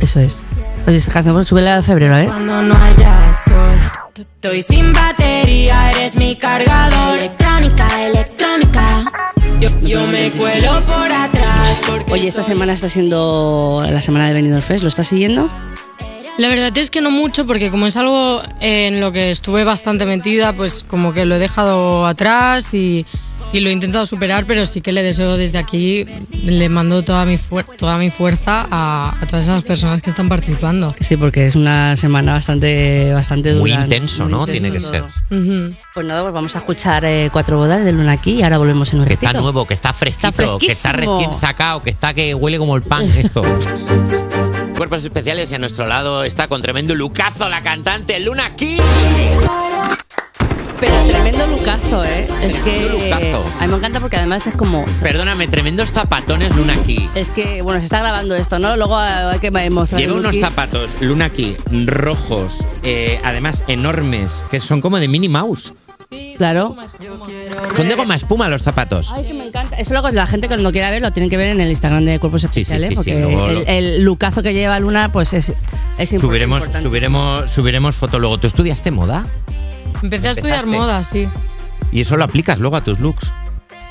Eso 0.00 0.20
es. 0.20 0.38
Oye, 0.86 0.96
esta 0.96 1.12
canción, 1.12 1.44
súbela 1.44 1.76
de 1.76 1.82
febrero, 1.82 2.16
¿eh? 2.16 2.26
Cuando 2.26 2.62
no 2.62 2.74
haya 2.74 3.32
sol. 3.44 3.78
Estoy 4.16 4.62
sin 4.62 4.92
batería, 4.92 5.90
eres 5.92 6.16
mi 6.16 6.36
cargador. 6.36 7.18
Electrónica, 7.18 8.06
electrónica. 8.06 9.04
Yo, 9.60 9.68
yo 9.82 10.06
me 10.06 10.30
cuelo 10.32 10.84
por 10.84 11.12
atrás. 11.12 11.80
Porque 11.86 12.12
Oye, 12.12 12.28
esta 12.28 12.42
semana 12.42 12.72
está 12.72 12.88
siendo 12.88 13.86
la 13.88 14.00
semana 14.02 14.26
de 14.28 14.34
Benidorm 14.34 14.62
Fest, 14.62 14.82
¿lo 14.82 14.88
estás 14.88 15.08
siguiendo? 15.08 15.50
La 16.40 16.48
verdad 16.48 16.76
es 16.78 16.88
que 16.88 17.02
no 17.02 17.10
mucho, 17.10 17.46
porque 17.46 17.70
como 17.70 17.86
es 17.86 17.96
algo 17.96 18.40
en 18.60 19.00
lo 19.00 19.12
que 19.12 19.30
estuve 19.30 19.62
bastante 19.64 20.06
metida, 20.06 20.54
pues 20.54 20.84
como 20.88 21.12
que 21.12 21.26
lo 21.26 21.34
he 21.34 21.38
dejado 21.38 22.06
atrás 22.06 22.72
y, 22.72 23.04
y 23.52 23.60
lo 23.60 23.68
he 23.68 23.72
intentado 23.72 24.06
superar, 24.06 24.46
pero 24.46 24.64
sí 24.64 24.80
que 24.80 24.90
le 24.92 25.02
deseo 25.02 25.36
desde 25.36 25.58
aquí, 25.58 26.06
le 26.44 26.70
mando 26.70 27.02
toda 27.02 27.26
mi, 27.26 27.36
fuer- 27.36 27.66
toda 27.76 27.98
mi 27.98 28.10
fuerza 28.10 28.66
a, 28.70 29.14
a 29.20 29.26
todas 29.26 29.44
esas 29.44 29.62
personas 29.64 30.00
que 30.00 30.08
están 30.08 30.30
participando. 30.30 30.94
Sí, 31.00 31.18
porque 31.18 31.44
es 31.44 31.56
una 31.56 31.94
semana 31.96 32.32
bastante, 32.32 33.12
bastante 33.12 33.50
dura. 33.50 33.60
Muy 33.60 33.72
intenso, 33.74 34.22
Muy 34.22 34.32
¿no? 34.32 34.40
intenso 34.48 34.60
Tiene 34.62 34.72
que 34.78 34.80
todo. 34.80 34.92
ser. 34.92 35.04
Ujú. 35.38 35.74
Pues 35.92 36.06
nada, 36.06 36.22
pues 36.22 36.32
vamos 36.32 36.56
a 36.56 36.60
escuchar 36.60 37.04
eh, 37.04 37.28
Cuatro 37.30 37.58
Bodas 37.58 37.84
de 37.84 37.92
Luna 37.92 38.12
aquí 38.12 38.36
y 38.36 38.42
ahora 38.42 38.56
volvemos 38.56 38.90
en 38.94 39.00
un 39.00 39.04
Que 39.06 39.12
está 39.14 39.34
nuevo, 39.34 39.66
que 39.66 39.74
está 39.74 39.92
fresquito, 39.92 40.28
Está 40.28 40.58
que 40.58 40.72
está 40.72 40.92
recién 40.92 41.34
sacado, 41.34 41.82
que 41.82 41.90
está 41.90 42.14
que 42.14 42.34
huele 42.34 42.56
como 42.56 42.76
el 42.76 42.82
pan 42.82 43.04
esto. 43.04 43.42
Cuerpos 44.80 45.04
especiales 45.04 45.52
y 45.52 45.54
a 45.54 45.58
nuestro 45.58 45.86
lado 45.86 46.24
está 46.24 46.48
con 46.48 46.62
tremendo 46.62 46.94
lucazo 46.94 47.50
la 47.50 47.60
cantante 47.60 48.18
Luna 48.18 48.56
Key. 48.56 48.78
Pero 50.80 50.94
tremendo 51.06 51.46
lucazo, 51.48 52.02
¿eh? 52.02 52.26
Es 52.40 52.56
que 52.60 52.88
lucazo. 52.88 53.44
a 53.58 53.66
mí 53.66 53.70
me 53.70 53.76
encanta 53.76 54.00
porque 54.00 54.16
además 54.16 54.46
es 54.46 54.54
como... 54.54 54.86
Perdóname, 55.02 55.48
tremendos 55.48 55.90
zapatones 55.90 56.56
Luna 56.56 56.72
Key. 56.86 57.10
Es 57.14 57.28
que, 57.28 57.60
bueno, 57.60 57.78
se 57.80 57.84
está 57.84 57.98
grabando 57.98 58.34
esto, 58.34 58.58
¿no? 58.58 58.74
Luego 58.78 58.96
hay 58.96 59.38
que 59.38 59.50
mostrar 59.68 60.00
Lleva 60.00 60.14
unos 60.14 60.36
zapatos 60.40 60.90
Luna 61.02 61.28
Key 61.28 61.58
rojos, 61.84 62.64
eh, 62.82 63.20
además 63.22 63.64
enormes, 63.68 64.32
que 64.50 64.60
son 64.60 64.80
como 64.80 64.98
de 64.98 65.08
Minnie 65.08 65.28
Mouse. 65.28 65.74
Claro. 66.36 66.74
Son 67.76 67.88
de 67.88 67.94
goma 67.94 68.16
espuma 68.16 68.48
los 68.48 68.62
zapatos. 68.62 69.12
Ay, 69.14 69.26
que 69.26 69.34
me 69.34 69.44
encanta. 69.46 69.76
Eso 69.76 69.92
luego 69.92 70.10
la 70.10 70.26
gente 70.26 70.48
que 70.48 70.56
no 70.56 70.72
quiera 70.72 70.90
ver 70.90 71.02
lo 71.02 71.12
tienen 71.12 71.30
que 71.30 71.36
ver 71.36 71.48
en 71.48 71.60
el 71.60 71.70
Instagram 71.70 72.04
de 72.04 72.18
Cuerpos 72.18 72.40
sí, 72.42 72.46
Especiales, 72.46 72.88
sí, 72.88 72.90
sí, 72.90 72.96
porque 72.96 73.20
luego 73.20 73.46
el, 73.48 73.68
el 73.68 74.02
lucazo 74.02 74.42
que 74.42 74.52
lleva 74.52 74.80
Luna, 74.80 75.12
pues 75.12 75.32
es, 75.32 75.52
es 75.98 76.08
Subiremos, 76.20 76.58
importante. 76.58 76.88
subiremos, 76.88 77.50
subiremos 77.50 77.94
foto 77.94 78.18
luego. 78.18 78.38
¿Tú 78.38 78.48
estudiaste 78.48 78.90
moda? 78.90 79.24
Empecé 80.02 80.28
a 80.28 80.30
estudiar 80.32 80.64
Empezaste. 80.64 80.78
moda, 80.78 81.02
sí. 81.04 81.28
Y 81.92 82.00
eso 82.00 82.16
lo 82.16 82.24
aplicas 82.24 82.58
luego 82.58 82.76
a 82.76 82.82
tus 82.84 82.98
looks. 82.98 83.32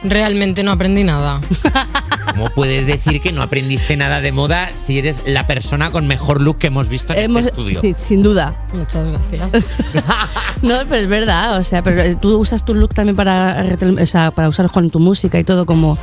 Realmente 0.03 0.63
no 0.63 0.71
aprendí 0.71 1.03
nada. 1.03 1.41
¿Cómo 2.31 2.49
puedes 2.51 2.85
decir 2.87 3.19
que 3.19 3.31
no 3.33 3.41
aprendiste 3.41 3.97
nada 3.97 4.21
de 4.21 4.31
moda 4.31 4.69
si 4.73 4.97
eres 4.97 5.23
la 5.25 5.45
persona 5.45 5.91
con 5.91 6.07
mejor 6.07 6.39
look 6.39 6.57
que 6.59 6.67
hemos 6.67 6.87
visto 6.87 7.11
en 7.13 7.19
Hemos- 7.31 7.39
este 7.41 7.49
estudio? 7.49 7.81
sí, 7.81 7.95
sin 8.07 8.23
duda. 8.23 8.55
Muchas 8.73 9.09
gracias. 9.31 9.65
No, 10.61 10.75
pero 10.89 10.97
es 10.97 11.07
verdad, 11.07 11.57
o 11.57 11.63
sea, 11.63 11.81
pero 11.83 12.01
eh, 12.01 12.17
tú 12.19 12.37
usas 12.37 12.65
tu 12.65 12.73
look 12.75 12.93
también 12.93 13.15
para, 13.15 13.65
o 14.01 14.05
sea, 14.05 14.31
para 14.31 14.49
usarlos 14.49 14.73
con 14.73 14.89
tu 14.89 14.99
música 14.99 15.39
y 15.39 15.45
todo 15.45 15.65
como... 15.65 15.97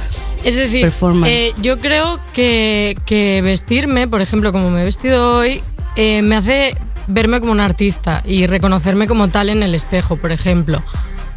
Es 0.45 0.55
decir, 0.55 0.81
Performance. 0.81 1.31
eh, 1.31 1.53
yo 1.61 1.79
creo 1.79 2.19
que, 2.33 2.97
que 3.05 3.43
vestirme, 3.43 4.09
por 4.09 4.23
ejemplo, 4.23 4.53
como 4.53 4.71
me 4.71 4.81
he 4.81 4.85
vestido 4.85 5.37
hoy, 5.37 5.61
eh, 5.97 6.23
me 6.23 6.37
hace 6.37 6.75
verme 7.07 7.41
como 7.41 7.53
un 7.53 7.61
artista 7.61 8.23
y 8.25 8.47
reconocerme 8.47 9.07
como 9.07 9.29
tal 9.29 9.51
en 9.51 9.63
el 9.63 9.75
espejo, 9.75 10.17
por 10.17 10.33
ejemplo. 10.33 10.83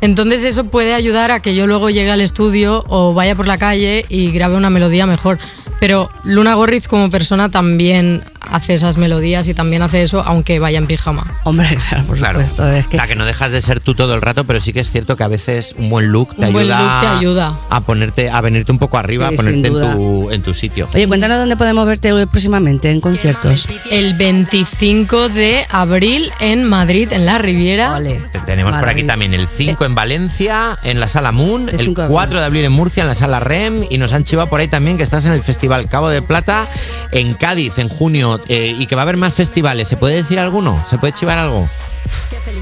Entonces 0.02 0.46
eso 0.46 0.66
puede 0.66 0.94
ayudar 0.94 1.32
a 1.32 1.42
que 1.42 1.56
yo 1.56 1.68
luego 1.68 1.90
llegue 1.90 2.12
al 2.12 2.22
estudio 2.22 2.86
o 2.88 3.14
vaya 3.14 3.36
por 3.36 3.48
la 3.48 3.58
calle 3.58 4.06
y 4.10 4.32
grabe 4.32 4.56
una 4.56 4.70
melodía 4.70 5.06
mejor. 5.06 5.38
Pero 5.80 6.10
Luna 6.24 6.56
Gorriz 6.56 6.88
como 6.88 7.10
persona 7.10 7.50
también 7.50 8.24
hace 8.42 8.74
esas 8.74 8.98
melodías 8.98 9.48
y 9.48 9.54
también 9.54 9.82
hace 9.82 10.02
eso 10.04 10.24
aunque 10.26 10.60
vaya 10.60 10.78
en 10.78 10.88
pijama. 10.88 11.26
Hombre, 11.44 11.78
claro, 11.90 12.06
por 12.06 12.18
Claro. 12.18 12.40
supuesto. 12.40 12.68
Es 12.70 12.88
que, 12.88 12.98
O 12.98 13.00
sea, 13.00 13.08
que 13.08 13.16
no 13.16 13.26
dejas 13.26 13.52
de 13.52 13.62
ser 13.62 13.80
tú 13.80 13.96
todo 13.96 14.14
el 14.14 14.22
rato, 14.22 14.44
pero 14.46 14.60
sí 14.62 14.74
que 14.74 14.80
es 14.80 14.92
cierto 14.92 15.16
que 15.18 15.24
a 15.24 15.28
veces 15.28 15.76
un 15.78 15.90
buen 15.90 16.08
look 16.12 16.36
te 16.36 16.46
Un 16.48 16.54
buen 16.54 16.66
ayuda, 16.72 16.80
look 16.80 17.02
te 17.02 17.08
ayuda. 17.18 17.60
a 17.70 17.82
ponerte, 17.82 18.30
a 18.30 18.42
venirte 18.42 18.72
un 18.72 18.80
poco 18.80 18.98
arriba, 18.98 19.28
Sí, 19.30 19.34
a 19.34 19.38
ponerte 19.38 19.68
en 19.68 19.74
tu, 19.74 20.32
en 20.32 20.42
tu 20.44 20.54
sitio. 20.54 20.88
Oye, 20.94 21.08
cuéntanos 21.08 21.38
dónde 21.38 21.58
podemos 21.58 21.86
verte 21.88 22.10
próximamente 22.28 22.92
en 22.92 23.02
conciertos. 23.02 23.68
El 23.92 24.14
25 24.16 25.30
de 25.30 25.66
abril 25.70 26.32
en 26.40 26.64
Madrid, 26.66 27.12
en 27.12 27.26
la 27.26 27.38
Riviera. 27.38 27.98
Te- 28.32 28.40
Tenemos 28.46 28.74
por 28.78 28.90
aquí 28.90 29.04
también 29.04 29.34
el 29.34 29.48
5 29.48 29.86
en 29.86 29.96
Valencia, 29.96 30.78
en 30.84 31.00
la 31.00 31.08
sala 31.08 31.32
Moon, 31.32 31.70
El 31.70 31.76
el 31.80 31.86
5 31.88 32.02
de 32.04 32.08
4 32.08 32.40
de 32.40 32.46
abril 32.46 32.66
en 32.66 32.72
Murcia, 32.72 33.04
en 33.04 33.08
la 33.10 33.16
sala 33.16 33.40
REM, 33.40 33.84
y 33.90 33.98
nos 33.98 34.14
han 34.14 34.24
chivado 34.24 34.50
por 34.50 34.60
ahí 34.60 34.68
también 34.68 34.98
que 34.98 35.04
estás 35.04 35.26
en 35.26 35.34
el 35.34 35.44
Festival 35.44 35.88
Cabo 35.88 36.10
de 36.10 36.22
Plata, 36.22 36.68
en 37.12 37.34
Cádiz, 37.36 37.78
en 37.78 37.90
junio, 37.90 38.29
eh, 38.48 38.76
y 38.78 38.86
que 38.86 38.96
va 38.96 39.02
a 39.02 39.04
haber 39.04 39.18
más 39.18 39.34
festivales. 39.34 39.88
¿Se 39.88 39.98
puede 39.98 40.16
decir 40.16 40.40
alguno? 40.40 40.84
¿Se 40.90 40.98
puede 40.98 41.14
chivar 41.14 41.38
algo? 41.38 41.68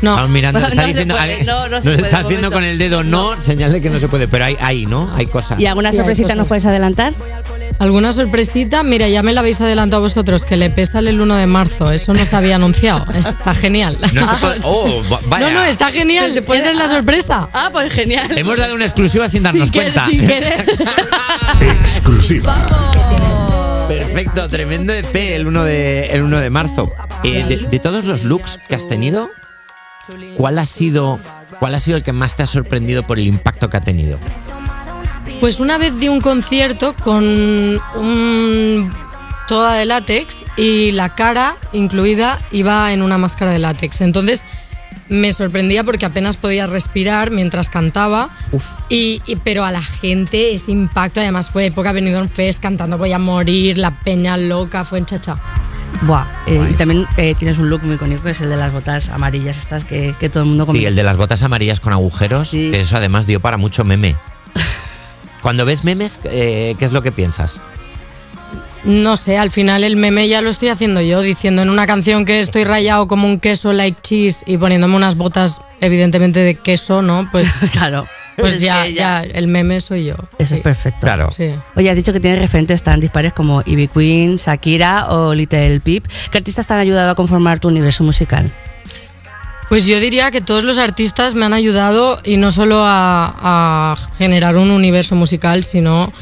No, 0.02 0.12
Estamos 0.12 0.30
mirando, 0.30 0.60
está 0.60 0.76
No 0.76 0.82
se 0.82 0.88
diciendo, 0.90 1.16
puede, 1.16 1.34
Ale, 1.36 1.44
no, 1.46 1.64
no 1.64 1.70
nos 1.70 1.84
se 1.84 1.90
puede, 1.92 2.04
está 2.04 2.18
haciendo 2.20 2.48
momento. 2.50 2.52
con 2.52 2.64
el 2.66 2.78
dedo 2.78 3.04
no, 3.06 3.40
señal 3.42 3.72
de 3.72 3.80
que 3.80 3.90
no 3.90 3.98
se 4.00 4.10
puede, 4.10 4.28
pero 4.28 4.44
hay, 4.44 4.58
hay 4.60 4.86
¿no? 4.86 5.10
Hay 5.16 5.26
cosas. 5.28 5.58
¿Y 5.60 5.66
alguna 5.66 5.92
Sí, 5.92 5.98
sorpresita 5.98 6.36
nos 6.36 6.48
puedes 6.48 6.66
adelantar? 6.66 7.14
¿Alguna 7.80 8.12
sorpresita? 8.12 8.84
Mira, 8.84 9.08
ya 9.08 9.24
me 9.24 9.32
la 9.32 9.40
habéis 9.40 9.62
adelantado 9.62 10.02
vosotros, 10.02 10.44
que 10.44 10.56
el 10.56 10.64
EP 10.64 10.84
sale 10.86 11.12
el 11.12 11.22
1 11.22 11.36
de 11.36 11.48
marzo. 11.48 11.92
Eso 11.92 12.14
no 12.14 12.26
se 12.26 12.36
había 12.36 12.56
anunciado. 12.56 13.06
Está 13.16 13.56
genial. 13.56 13.98
No 14.14 14.28
se 14.28 14.34
puede- 14.36 14.60
oh, 14.64 15.02
va- 15.12 15.22
vaya. 15.28 15.48
No, 15.50 15.54
no, 15.60 15.64
está 15.66 15.92
genial. 15.92 16.36
Esa 16.38 16.72
es 16.72 16.76
la 16.78 16.88
sorpresa. 16.90 17.48
Ah, 17.54 17.70
pues 17.72 17.94
genial. 17.94 18.38
Hemos 18.38 18.58
dado 18.58 18.76
una 18.76 18.84
exclusiva 18.86 19.30
sin 19.30 19.44
darnos 19.44 19.72
cuenta. 19.78 20.08
sin. 20.08 20.28
Exclusiva. 21.62 22.66
Tremendo 24.50 24.94
EP 24.94 25.16
el 25.16 25.48
1 25.48 25.64
de, 25.64 26.06
el 26.08 26.24
1 26.24 26.40
de 26.40 26.50
marzo. 26.50 26.92
Eh, 27.24 27.46
de, 27.46 27.58
de 27.68 27.80
todos 27.80 28.06
los 28.06 28.24
looks 28.24 28.60
que 28.68 28.76
has 28.76 28.88
tenido, 28.88 29.30
¿cuál 30.36 30.60
ha, 30.60 30.66
sido, 30.66 31.20
¿cuál 31.60 31.76
ha 31.76 31.80
sido 31.80 31.98
el 31.98 32.04
que 32.04 32.14
más 32.14 32.36
te 32.36 32.44
ha 32.44 32.46
sorprendido 32.46 33.04
por 33.04 33.20
el 33.20 33.28
impacto 33.28 33.70
que 33.70 33.78
ha 33.78 33.82
tenido? 33.82 34.20
Pues 35.40 35.60
una 35.60 35.78
vez 35.78 36.00
di 36.00 36.08
un 36.08 36.22
concierto 36.22 36.96
con 36.96 37.24
un 37.24 38.92
toda 39.48 39.76
de 39.76 39.86
látex 39.86 40.38
y 40.58 40.92
la 40.92 41.16
cara 41.16 41.56
incluida 41.72 42.40
iba 42.52 42.92
en 42.94 43.02
una 43.02 43.18
máscara 43.18 43.52
de 43.52 43.60
látex. 43.60 44.02
Entonces 44.02 44.44
me 45.10 45.32
sorprendía 45.34 45.84
porque 45.84 46.06
apenas 46.06 46.38
podía 46.38 46.68
respirar 46.68 47.32
mientras 47.32 47.70
cantaba. 47.70 48.30
Uf. 48.52 48.64
Y, 48.90 49.22
y- 49.26 49.36
pero 49.38 49.64
a 49.66 49.72
la 49.72 49.82
gente 49.82 50.54
ese 50.54 50.72
impacto, 50.72 51.20
además 51.20 51.50
fue 51.50 51.68
época 51.68 51.92
Benidorm 51.92 52.28
Fest 52.30 52.60
cantando 52.62 52.98
Voy 52.98 53.12
a 53.14 53.20
morir, 53.20 53.78
la 53.78 53.92
peña 53.92 54.38
loca, 54.38 54.84
fue 54.86 55.00
en 55.00 55.06
chacha. 55.06 55.36
Buah, 56.02 56.26
eh, 56.48 56.68
y 56.72 56.74
también 56.74 57.08
eh, 57.18 57.34
tienes 57.40 57.58
un 57.58 57.70
look 57.70 57.82
muy 57.84 57.96
icónico, 57.96 58.22
que 58.24 58.32
es 58.32 58.42
el 58.42 58.50
de 58.50 58.58
las 58.58 58.72
botas 58.74 59.08
amarillas 59.10 59.58
estas 59.58 59.86
que, 59.86 60.14
que 60.20 60.30
todo 60.30 60.44
el 60.44 60.50
mundo 60.50 60.66
Sí, 60.66 60.68
comenta. 60.68 60.90
el 60.90 60.96
de 60.96 61.04
las 61.04 61.18
botas 61.18 61.42
amarillas 61.44 61.80
con 61.80 61.94
agujeros, 61.94 62.50
Sí. 62.50 62.70
que 62.72 62.82
eso 62.82 62.98
además 62.98 63.26
dio 63.26 63.40
para 63.40 63.56
mucho 63.58 63.84
meme. 63.86 64.16
Cuando 65.42 65.66
ves 65.66 65.84
memes, 65.86 66.20
eh, 66.26 66.76
¿qué 66.78 66.86
es 66.86 66.92
lo 66.92 67.02
que 67.02 67.12
piensas? 67.12 67.62
No 68.84 69.18
sé, 69.18 69.38
al 69.38 69.52
final 69.52 69.84
el 69.84 69.96
meme 69.96 70.28
ya 70.28 70.42
lo 70.42 70.50
estoy 70.50 70.70
haciendo 70.70 71.02
yo, 71.02 71.22
diciendo 71.22 71.62
en 71.62 71.70
una 71.70 71.88
canción 71.88 72.26
que 72.26 72.40
estoy 72.40 72.64
rayado 72.64 73.08
como 73.08 73.28
un 73.28 73.40
queso 73.40 73.74
like 73.74 74.00
cheese 74.02 74.44
y 74.46 74.58
poniéndome 74.58 74.96
unas 74.96 75.16
botas 75.16 75.60
evidentemente 75.82 76.40
de 76.40 76.56
queso, 76.56 77.02
¿no? 77.02 77.28
Pues, 77.32 77.50
Claro. 77.72 78.06
pues 78.38 78.56
Es 78.56 78.62
ya, 78.62 78.88
ya, 78.88 79.22
el 79.24 79.48
meme 79.48 79.82
soy 79.82 80.06
yo. 80.06 80.16
Eso 80.40 80.50
Sí, 80.54 80.56
es 80.56 80.62
perfecto. 80.62 81.02
Claro. 81.02 81.32
Sí. 81.36 81.54
Oye, 81.76 81.90
has 81.90 81.96
dicho 81.96 82.14
que 82.14 82.20
tienes 82.20 82.40
referentes 82.40 82.82
tan 82.84 83.00
dispares 83.00 83.34
como 83.34 83.62
Ivy 83.66 83.88
Queen, 83.90 84.36
Shakira 84.38 85.08
o 85.10 85.34
Little 85.34 85.80
Peep. 85.82 86.06
¿Qué 86.32 86.38
artistas 86.38 86.68
te 86.68 86.74
han 86.74 86.80
ayudado 86.80 87.12
a 87.12 87.16
conformar 87.16 87.60
tu 87.60 87.68
universo 87.68 88.04
musical? 88.04 88.52
Pues 89.70 89.86
yo 89.86 90.00
diría 90.00 90.32
que 90.32 90.40
todos 90.40 90.64
los 90.64 90.78
artistas 90.78 91.36
me 91.36 91.46
han 91.46 91.54
ayudado 91.54 92.20
y 92.24 92.38
no 92.38 92.52
solo 92.52 92.84
a, 92.86 93.36
a 93.42 93.98
generar 94.18 94.56
un 94.56 94.72
universo 94.72 95.14
musical, 95.16 95.66
sino 95.66 96.14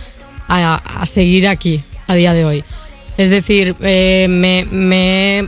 a, 0.47 0.75
a 1.01 1.05
seguir 1.05 1.47
aquí 1.47 1.83
a 2.07 2.15
día 2.15 2.33
de 2.33 2.45
hoy. 2.45 2.63
Es 3.17 3.29
decir, 3.29 3.75
eh, 3.81 4.27
me, 4.29 5.39
he 5.39 5.47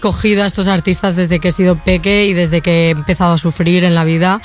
cogido 0.00 0.42
a 0.42 0.46
estos 0.46 0.68
artistas 0.68 1.14
desde 1.14 1.40
que 1.40 1.48
he 1.48 1.52
sido 1.52 1.76
peque 1.76 2.24
y 2.26 2.32
desde 2.32 2.60
que 2.60 2.88
he 2.88 2.90
empezado 2.90 3.34
a 3.34 3.38
sufrir 3.38 3.84
en 3.84 3.94
la 3.94 4.04
vida 4.04 4.40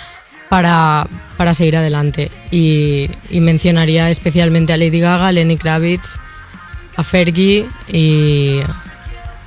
para, 0.49 1.07
para 1.37 1.53
seguir 1.53 1.77
adelante. 1.77 2.31
Y, 2.51 3.09
y 3.29 3.41
mencionaría 3.41 4.09
especialmente 4.09 4.73
a 4.73 4.77
Lady 4.77 4.99
Gaga, 4.99 5.27
a 5.27 5.31
Lenny 5.31 5.57
Kravitz, 5.57 6.15
a 6.97 7.03
Fergie 7.03 7.65
y, 7.87 8.59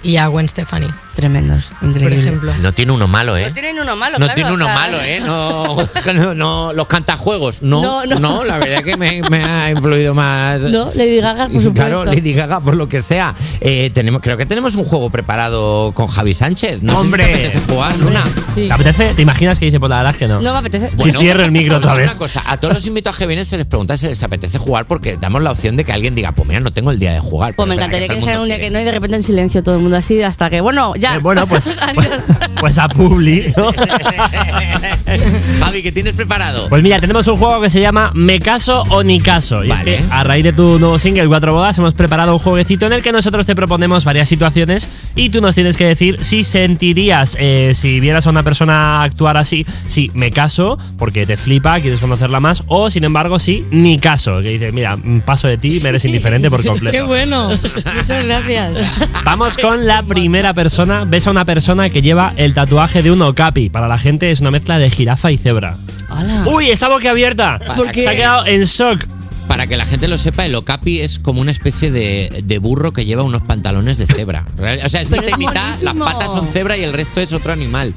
y 0.02 0.16
a 0.16 0.28
Gwen 0.28 0.48
Stefani, 0.48 0.88
Tremendos, 1.20 1.64
por 1.80 1.88
increíble. 1.90 2.18
ejemplo. 2.28 2.52
No 2.62 2.72
tiene 2.72 2.92
uno 2.92 3.06
malo, 3.06 3.36
¿eh? 3.36 3.44
No 3.48 3.52
tienen 3.52 3.78
uno 3.78 3.94
malo, 3.94 4.18
No 4.18 4.24
claro, 4.24 4.34
tiene 4.36 4.50
o 4.50 4.54
uno 4.54 4.64
sea- 4.64 4.74
malo, 4.74 4.96
¿eh? 5.02 5.20
No, 5.20 5.76
no, 6.14 6.34
no, 6.34 6.72
los 6.72 6.86
cantajuegos. 6.86 7.60
No, 7.62 7.82
No, 7.82 8.06
no, 8.06 8.18
no. 8.18 8.44
la 8.44 8.56
verdad 8.58 8.82
que 8.82 8.96
me, 8.96 9.20
me 9.30 9.44
ha 9.44 9.70
influido 9.70 10.14
más. 10.14 10.60
No, 10.60 10.90
Lady 10.94 11.20
Gaga, 11.20 11.48
por 11.48 11.62
supuesto. 11.62 11.72
Claro, 11.74 12.04
Lady 12.06 12.32
Gaga, 12.32 12.60
por 12.60 12.74
lo 12.76 12.88
que 12.88 13.02
sea. 13.02 13.34
Eh, 13.60 13.90
tenemos, 13.92 14.22
creo 14.22 14.36
que 14.38 14.46
tenemos 14.46 14.74
un 14.76 14.84
juego 14.86 15.10
preparado 15.10 15.92
con 15.92 16.06
Javi 16.08 16.32
Sánchez. 16.34 16.82
No 16.82 16.92
sé 16.92 16.98
si 16.98 17.04
Hombre. 17.04 17.24
te 17.26 17.32
apetece 17.34 17.60
jugar, 17.72 17.98
Luna. 17.98 18.22
Sí. 18.54 18.66
¿Te 18.66 18.72
apetece? 18.72 19.14
¿Te 19.14 19.22
imaginas 19.22 19.58
que 19.58 19.66
dice? 19.66 19.78
Pues 19.78 19.90
la 19.90 19.96
verdad 19.98 20.12
es 20.12 20.16
que 20.18 20.26
no. 20.28 20.40
No 20.40 20.52
me 20.52 20.58
apetece. 20.58 20.90
Si 21.02 21.12
cierro 21.12 21.42
el 21.44 21.52
micro 21.52 21.76
otra 21.76 21.92
una 21.92 22.00
vez. 22.02 22.10
cosa, 22.14 22.42
a 22.46 22.56
todos 22.56 22.74
los 22.74 22.86
invitados 22.86 23.18
que 23.18 23.26
vienen 23.26 23.44
se 23.44 23.56
les 23.58 23.66
pregunta 23.66 23.96
si 23.96 24.06
les 24.06 24.22
apetece 24.22 24.56
jugar 24.58 24.86
porque 24.86 25.16
damos 25.18 25.42
la 25.42 25.50
opción 25.52 25.76
de 25.76 25.84
que 25.84 25.92
alguien 25.92 26.14
diga, 26.14 26.32
pues 26.32 26.48
mira, 26.48 26.60
no 26.60 26.72
tengo 26.72 26.90
el 26.90 26.98
día 26.98 27.12
de 27.12 27.20
jugar. 27.20 27.54
Pues 27.54 27.68
me 27.68 27.74
encantaría 27.74 28.08
que 28.08 28.14
dijera 28.14 28.38
mundo 28.38 28.42
un 28.44 28.48
día 28.48 28.60
que 28.60 28.70
no 28.70 28.80
y 28.80 28.84
de 28.84 28.90
repente 28.90 29.16
en 29.16 29.22
silencio 29.22 29.62
todo 29.62 29.74
el 29.74 29.80
mundo 29.82 29.96
así 29.96 30.22
hasta 30.22 30.48
que, 30.50 30.60
bueno, 30.60 30.94
ya. 30.96 31.09
Eh, 31.14 31.18
bueno, 31.20 31.46
pues, 31.46 31.66
Adiós. 31.80 32.24
Pues 32.60 32.78
a 32.78 32.88
Publi, 32.88 33.52
¿no? 33.56 33.72
Javi, 35.60 35.82
¿qué 35.82 35.92
tienes 35.92 36.14
preparado? 36.14 36.68
Pues 36.68 36.82
mira, 36.82 36.98
tenemos 36.98 37.26
un 37.26 37.38
juego 37.38 37.60
que 37.60 37.70
se 37.70 37.80
llama 37.80 38.10
Me 38.14 38.38
caso 38.38 38.84
o 38.90 39.02
ni 39.02 39.20
caso. 39.20 39.64
Y 39.64 39.68
Vale. 39.68 39.94
es 39.94 40.02
que 40.02 40.12
a 40.12 40.22
raíz 40.24 40.44
de 40.44 40.52
tu 40.52 40.78
nuevo 40.78 40.98
single 40.98 41.26
Cuatro 41.26 41.54
Bodas 41.54 41.78
hemos 41.78 41.94
preparado 41.94 42.32
un 42.34 42.38
jueguecito 42.38 42.86
en 42.86 42.92
el 42.92 43.02
que 43.02 43.12
nosotros 43.12 43.46
te 43.46 43.56
proponemos 43.56 44.04
varias 44.04 44.28
situaciones 44.28 44.88
y 45.14 45.30
tú 45.30 45.40
nos 45.40 45.54
tienes 45.54 45.76
que 45.76 45.86
decir 45.86 46.18
si 46.20 46.44
sentirías, 46.44 47.36
eh, 47.40 47.72
si 47.74 48.00
vieras 48.00 48.26
a 48.26 48.30
una 48.30 48.42
persona 48.42 49.02
actuar 49.02 49.36
así, 49.36 49.64
si 49.86 50.10
me 50.14 50.30
caso 50.30 50.78
porque 50.98 51.26
te 51.26 51.36
flipa, 51.36 51.80
quieres 51.80 52.00
conocerla 52.00 52.40
más, 52.40 52.62
o 52.66 52.90
sin 52.90 53.04
embargo 53.04 53.38
si 53.38 53.64
ni 53.70 53.98
caso, 53.98 54.42
que 54.42 54.50
dices, 54.50 54.72
mira, 54.72 54.96
mm, 54.96 55.20
paso 55.20 55.48
de 55.48 55.56
ti, 55.56 55.80
me 55.80 55.88
eres 55.88 56.04
indiferente 56.04 56.50
por 56.50 56.64
completo. 56.66 56.96
Qué 56.96 57.02
bueno. 57.02 57.48
Muchas 57.96 58.26
gracias. 58.26 58.80
Vamos 59.24 59.56
con 59.56 59.86
la 59.86 60.02
primera 60.02 60.52
persona. 60.54 61.04
Ves 61.04 61.26
a 61.26 61.30
una 61.30 61.44
persona 61.44 61.90
que 61.90 62.02
lleva 62.02 62.32
el 62.36 62.49
tatuaje 62.54 63.02
de 63.02 63.10
un 63.10 63.22
okapi. 63.22 63.68
Para 63.68 63.88
la 63.88 63.98
gente 63.98 64.30
es 64.30 64.40
una 64.40 64.50
mezcla 64.50 64.78
de 64.78 64.90
jirafa 64.90 65.30
y 65.32 65.38
cebra. 65.38 65.76
Hola. 66.10 66.44
¡Uy, 66.46 66.70
está 66.70 66.88
boquiabierta! 66.88 67.60
¿Por 67.76 67.90
qué? 67.90 68.02
Se 68.02 68.08
ha 68.08 68.16
quedado 68.16 68.46
en 68.46 68.64
shock. 68.64 69.04
Para 69.48 69.66
que 69.66 69.76
la 69.76 69.84
gente 69.84 70.06
lo 70.06 70.16
sepa, 70.16 70.46
el 70.46 70.54
okapi 70.54 71.00
es 71.00 71.18
como 71.18 71.40
una 71.40 71.50
especie 71.50 71.90
de, 71.90 72.42
de 72.44 72.58
burro 72.58 72.92
que 72.92 73.04
lleva 73.04 73.24
unos 73.24 73.42
pantalones 73.42 73.98
de 73.98 74.06
cebra. 74.06 74.46
O 74.84 74.88
sea, 74.88 75.00
es 75.00 75.08
Pero 75.08 75.22
mitad 75.22 75.28
y 75.28 75.32
es 75.32 75.38
mitad, 75.38 75.80
las 75.80 75.94
patas 75.96 76.32
son 76.32 76.46
cebra 76.46 76.76
y 76.76 76.84
el 76.84 76.92
resto 76.92 77.20
es 77.20 77.32
otro 77.32 77.52
animal. 77.52 77.92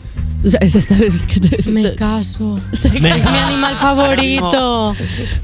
O 0.45 0.49
sea, 0.49 0.59
es- 0.61 0.75
es- 0.75 0.91
es 0.91 1.21
que 1.23 1.39
te- 1.39 1.69
Me 1.71 1.95
caso. 1.95 2.59
Me- 2.99 3.15
Es 3.15 3.31
mi 3.31 3.37
animal 3.37 3.75
favorito. 3.77 4.95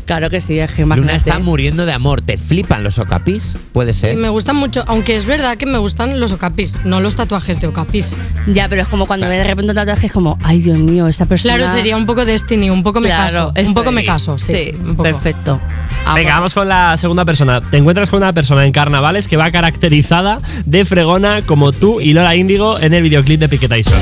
Claro 0.05 0.29
que 0.29 0.41
sí, 0.41 0.59
es 0.59 0.71
que 0.71 0.81
Luna 0.83 0.95
imagínate. 0.97 1.17
está 1.29 1.39
muriendo 1.39 1.85
de 1.85 1.93
amor. 1.93 2.21
¿Te 2.21 2.37
flipan 2.37 2.83
los 2.83 2.99
okapis? 2.99 3.55
Puede 3.71 3.91
Y 3.91 3.93
ser. 3.93 4.15
me 4.17 4.29
gustan 4.29 4.55
mucho, 4.57 4.83
aunque 4.87 5.15
es 5.15 5.25
verdad 5.25 5.57
que 5.57 5.65
me 5.65 5.77
gustan 5.77 6.19
los 6.19 6.31
okapis, 6.31 6.75
no 6.83 6.99
los 6.99 7.15
tatuajes 7.15 7.59
de 7.61 7.67
okapis. 7.67 8.09
Ya, 8.47 8.67
pero 8.69 8.81
es 8.81 8.87
como 8.87 9.05
cuando 9.07 9.27
ve 9.29 9.37
de 9.37 9.43
repente 9.43 9.71
un 9.71 9.75
tatuaje, 9.75 10.07
es 10.07 10.11
como, 10.13 10.37
ay 10.43 10.61
Dios 10.61 10.77
mío, 10.77 11.07
esta 11.07 11.25
persona. 11.25 11.55
Claro, 11.55 11.71
sería 11.71 11.95
un 11.95 12.05
poco 12.05 12.25
Destiny, 12.25 12.69
un 12.69 12.83
poco 12.83 12.99
me 12.99 13.09
Claro, 13.09 13.53
caso. 13.53 13.67
Un 13.67 13.73
poco 13.73 13.91
me 13.91 14.03
caso, 14.05 14.37
sí. 14.37 14.71
un 14.83 14.91
poco. 14.97 15.03
perfecto. 15.03 15.59
Ah, 16.05 16.15
Venga, 16.15 16.29
bueno. 16.29 16.35
vamos 16.37 16.53
con 16.53 16.67
la 16.67 16.97
segunda 16.97 17.25
persona. 17.25 17.61
Te 17.61 17.77
encuentras 17.77 18.09
con 18.09 18.17
una 18.17 18.33
persona 18.33 18.65
en 18.65 18.71
carnavales 18.71 19.27
que 19.27 19.37
va 19.37 19.51
caracterizada 19.51 20.39
de 20.65 20.83
fregona 20.85 21.41
como 21.43 21.71
tú 21.71 21.99
y 22.01 22.13
Lola 22.13 22.35
Índigo 22.35 22.79
en 22.79 22.93
el 22.93 23.03
videoclip 23.03 23.39
de 23.39 23.49
Piquet 23.49 23.69
Tyson. 23.69 23.97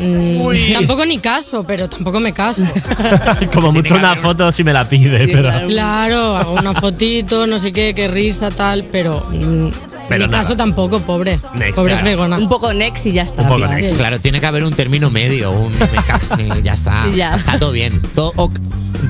Mm, 0.00 0.72
tampoco 0.72 1.04
ni 1.04 1.18
caso, 1.18 1.62
pero 1.62 1.88
tampoco 1.88 2.20
me 2.20 2.32
caso. 2.32 2.62
como 3.54 3.70
mucho 3.70 3.94
una 3.94 4.16
foto 4.16 4.50
si 4.50 4.64
me 4.64 4.72
la 4.72 4.84
pide, 4.88 5.28
pero. 5.28 5.42
claro. 5.42 5.68
Claro, 5.68 6.36
hago 6.36 6.52
una 6.54 6.74
fotito, 6.74 7.46
no 7.46 7.58
sé 7.58 7.72
qué, 7.72 7.94
qué 7.94 8.08
risa, 8.08 8.50
tal, 8.50 8.84
pero. 8.84 9.26
mm, 9.30 9.68
Pero 10.10 10.26
ni 10.26 10.30
nada. 10.30 10.42
caso 10.42 10.56
tampoco, 10.56 11.00
pobre. 11.00 11.38
Next, 11.54 11.76
pobre 11.76 11.92
claro. 11.92 12.06
fregona. 12.06 12.36
Un 12.38 12.48
poco 12.48 12.74
next 12.74 13.06
y 13.06 13.12
ya 13.12 13.22
está. 13.22 13.42
Un 13.42 13.48
poco 13.48 13.60
mira. 13.60 13.76
next. 13.76 13.96
Claro, 13.96 14.20
tiene 14.20 14.40
que 14.40 14.46
haber 14.46 14.64
un 14.64 14.74
término 14.74 15.08
medio, 15.08 15.52
un 15.52 15.72
me 15.72 15.86
caso 16.06 16.34
y 16.38 16.62
ya 16.62 16.74
está. 16.74 17.06
Ya. 17.14 17.36
Está 17.36 17.58
todo 17.58 17.72
bien. 17.72 18.00
Todo 18.14 18.32
ok, 18.36 18.58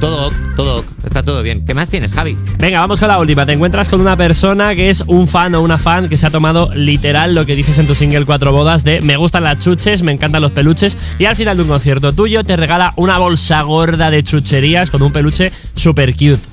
todo 0.00 0.28
ok, 0.28 0.34
todo 0.56 0.80
ok. 0.80 0.86
Está 1.04 1.22
todo 1.22 1.42
bien. 1.42 1.64
¿Qué 1.64 1.74
más 1.74 1.88
tienes, 1.88 2.12
Javi? 2.12 2.36
Venga, 2.58 2.80
vamos 2.80 3.00
con 3.00 3.08
la 3.08 3.18
última. 3.18 3.46
Te 3.46 3.52
encuentras 3.52 3.88
con 3.88 4.00
una 4.00 4.16
persona 4.16 4.74
que 4.74 4.90
es 4.90 5.02
un 5.06 5.26
fan 5.26 5.54
o 5.54 5.62
una 5.62 5.78
fan 5.78 6.08
que 6.08 6.16
se 6.16 6.26
ha 6.26 6.30
tomado 6.30 6.70
literal 6.74 7.34
lo 7.34 7.46
que 7.46 7.56
dices 7.56 7.78
en 7.78 7.86
tu 7.86 7.94
single 7.94 8.24
Cuatro 8.24 8.52
Bodas 8.52 8.84
de 8.84 9.00
me 9.00 9.16
gustan 9.16 9.44
las 9.44 9.58
chuches, 9.58 10.02
me 10.02 10.12
encantan 10.12 10.42
los 10.42 10.52
peluches 10.52 10.96
y 11.18 11.24
al 11.24 11.36
final 11.36 11.56
de 11.56 11.62
un 11.62 11.68
concierto 11.68 12.12
tuyo 12.12 12.44
te 12.44 12.56
regala 12.56 12.92
una 12.96 13.18
bolsa 13.18 13.62
gorda 13.62 14.10
de 14.10 14.22
chucherías 14.22 14.90
con 14.90 15.02
un 15.02 15.12
peluche 15.12 15.52
super 15.74 16.12
cute. 16.12 16.49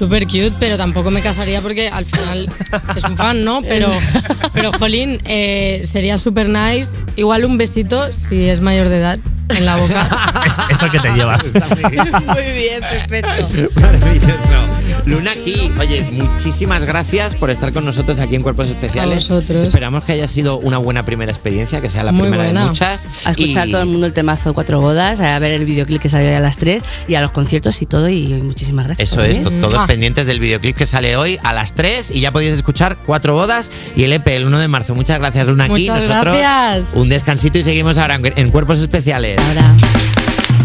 Súper 0.00 0.24
cute, 0.26 0.54
pero 0.58 0.78
tampoco 0.78 1.10
me 1.10 1.20
casaría 1.20 1.60
porque 1.60 1.88
al 1.88 2.06
final 2.06 2.50
es 2.96 3.04
un 3.04 3.18
fan, 3.18 3.44
¿no? 3.44 3.60
Pero, 3.60 3.90
pero 4.54 4.72
jolín, 4.72 5.20
eh, 5.26 5.82
sería 5.84 6.16
súper 6.16 6.48
nice. 6.48 6.96
Igual 7.16 7.44
un 7.44 7.58
besito, 7.58 8.10
si 8.10 8.48
es 8.48 8.62
mayor 8.62 8.88
de 8.88 8.96
edad, 8.96 9.18
en 9.50 9.66
la 9.66 9.76
boca. 9.76 10.08
Es 10.46 10.58
eso 10.70 10.90
que 10.90 10.98
te 11.00 11.10
llevas. 11.10 11.50
Muy 11.52 12.52
bien, 12.54 12.80
perfecto. 12.80 13.46
Maravilloso. 13.78 14.79
Luna 15.06 15.32
aquí, 15.32 15.70
oye, 15.80 16.04
muchísimas 16.12 16.84
gracias 16.84 17.34
por 17.34 17.50
estar 17.50 17.72
con 17.72 17.84
nosotros 17.84 18.20
aquí 18.20 18.36
en 18.36 18.42
Cuerpos 18.42 18.68
Especiales. 18.68 19.30
A 19.30 19.34
vosotros. 19.34 19.62
Esperamos 19.68 20.04
que 20.04 20.12
haya 20.12 20.28
sido 20.28 20.58
una 20.58 20.78
buena 20.78 21.04
primera 21.04 21.32
experiencia, 21.32 21.80
que 21.80 21.90
sea 21.90 22.04
la 22.04 22.12
Muy 22.12 22.28
primera 22.30 22.44
de 22.52 22.66
muchas. 22.66 23.06
A 23.24 23.30
escuchar 23.30 23.68
Y 23.68 23.72
todo 23.72 23.82
el 23.82 23.88
mundo 23.88 24.06
el 24.06 24.12
temazo 24.12 24.54
Cuatro 24.54 24.80
Bodas, 24.80 25.20
a 25.20 25.38
ver 25.38 25.52
el 25.52 25.64
videoclip 25.64 26.00
que 26.00 26.08
salió 26.08 26.36
a 26.36 26.40
las 26.40 26.56
3 26.58 26.82
y 27.08 27.14
a 27.14 27.20
los 27.20 27.30
conciertos 27.32 27.80
y 27.82 27.86
todo. 27.86 28.08
Y 28.08 28.28
muchísimas 28.42 28.86
gracias. 28.86 29.10
Eso 29.12 29.22
es, 29.22 29.42
todos 29.42 29.74
Mua. 29.74 29.86
pendientes 29.86 30.26
del 30.26 30.38
videoclip 30.38 30.76
que 30.76 30.86
sale 30.86 31.16
hoy 31.16 31.38
a 31.42 31.52
las 31.52 31.74
3 31.74 32.10
y 32.12 32.20
ya 32.20 32.30
podéis 32.32 32.54
escuchar 32.54 32.98
Cuatro 33.04 33.34
Bodas 33.34 33.70
y 33.96 34.04
el 34.04 34.12
EP 34.12 34.26
el 34.28 34.46
1 34.46 34.58
de 34.58 34.68
marzo. 34.68 34.94
Muchas 34.94 35.18
gracias, 35.18 35.46
Luna. 35.46 35.64
Aquí 35.64 35.72
Muchas 35.88 36.08
nosotros 36.08 36.36
gracias. 36.36 36.90
un 36.94 37.08
descansito 37.08 37.58
y 37.58 37.64
seguimos 37.64 37.98
ahora 37.98 38.16
en, 38.16 38.32
en 38.36 38.50
Cuerpos 38.50 38.80
Especiales. 38.80 39.38
Ahora. 39.38 39.99